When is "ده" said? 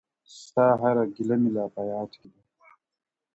2.33-2.41